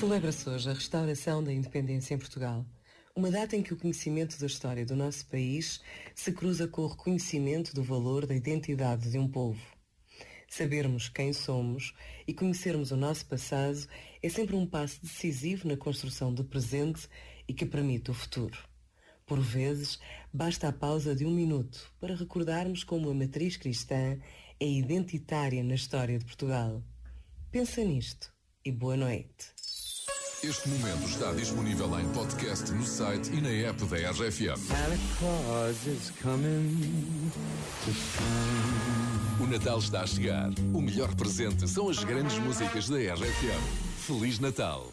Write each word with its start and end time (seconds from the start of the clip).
Celebra-se 0.00 0.48
hoje 0.48 0.70
a 0.70 0.72
restauração 0.72 1.44
da 1.44 1.52
independência 1.52 2.14
em 2.14 2.18
Portugal. 2.18 2.64
Uma 3.14 3.30
data 3.30 3.54
em 3.54 3.62
que 3.62 3.74
o 3.74 3.76
conhecimento 3.76 4.40
da 4.40 4.46
história 4.46 4.86
do 4.86 4.96
nosso 4.96 5.26
país 5.26 5.82
se 6.14 6.32
cruza 6.32 6.66
com 6.66 6.80
o 6.80 6.86
reconhecimento 6.86 7.74
do 7.74 7.82
valor 7.82 8.24
da 8.24 8.34
identidade 8.34 9.10
de 9.10 9.18
um 9.18 9.28
povo. 9.28 9.60
Sabermos 10.48 11.10
quem 11.10 11.34
somos 11.34 11.94
e 12.26 12.32
conhecermos 12.32 12.90
o 12.90 12.96
nosso 12.96 13.26
passado 13.26 13.86
é 14.22 14.28
sempre 14.30 14.56
um 14.56 14.66
passo 14.66 15.02
decisivo 15.02 15.68
na 15.68 15.76
construção 15.76 16.32
do 16.32 16.44
presente 16.44 17.06
e 17.46 17.52
que 17.52 17.66
permite 17.66 18.10
o 18.10 18.14
futuro. 18.14 18.56
Por 19.26 19.40
vezes, 19.40 19.98
basta 20.32 20.68
a 20.68 20.72
pausa 20.72 21.12
de 21.14 21.26
um 21.26 21.32
minuto 21.32 21.92
para 22.00 22.14
recordarmos 22.14 22.84
como 22.84 23.10
a 23.10 23.14
matriz 23.14 23.56
cristã 23.56 24.16
é 24.60 24.66
identitária 24.66 25.62
na 25.62 25.74
história 25.74 26.18
de 26.18 26.24
Portugal. 26.24 26.82
Pensa 27.50 27.82
nisto 27.84 28.32
e 28.64 28.72
boa 28.72 28.96
noite. 28.96 29.54
Este 30.42 30.68
momento 30.68 31.08
está 31.08 31.32
disponível 31.32 31.98
em 31.98 32.08
podcast 32.12 32.70
no 32.70 32.84
site 32.84 33.32
e 33.32 33.40
na 33.40 33.48
app 33.48 33.84
da 33.86 34.10
RFM. 34.10 34.60
O 39.40 39.46
Natal 39.46 39.78
está 39.78 40.02
a 40.02 40.06
chegar. 40.06 40.50
O 40.72 40.80
melhor 40.80 41.14
presente 41.14 41.66
são 41.66 41.88
as 41.88 42.02
grandes 42.04 42.38
músicas 42.38 42.88
da 42.88 42.96
RFM. 42.96 43.96
Feliz 44.06 44.38
Natal! 44.38 44.92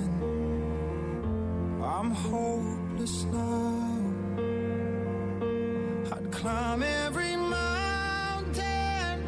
I'm 2.01 2.09
hopeless 2.09 3.25
now. 3.25 4.01
I'd 6.11 6.31
climb 6.31 6.81
every 6.81 7.35
mountain 7.35 9.23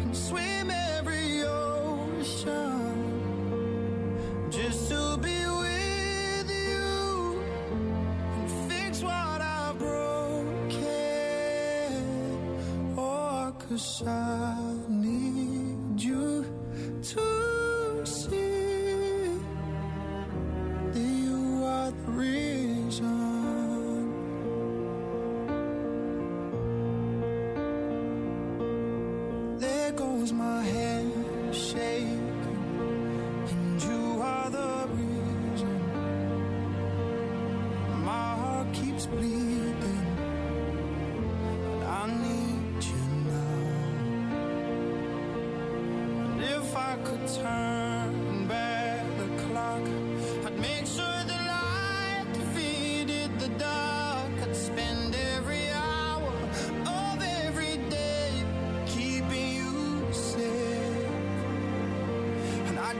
and 0.00 0.16
swim 0.16 0.70
every 0.70 1.42
ocean 1.42 2.94
just 4.50 4.88
to 4.90 5.16
be 5.16 5.46
with 5.62 6.48
you 6.48 7.42
and 8.36 8.48
fix 8.70 9.02
what 9.02 9.40
I've 9.42 9.76
broken. 9.76 10.78
Oh, 12.96 13.52
I 14.06 14.54
need 14.88 16.00
you 16.00 16.44
to 17.02 17.33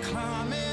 keeping 0.04 0.63